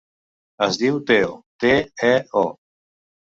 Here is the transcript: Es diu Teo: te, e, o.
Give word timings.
Es 0.67 0.77
diu 0.83 0.95
Teo: 1.11 1.29
te, 1.65 1.73
e, 2.09 2.11
o. 2.43 2.45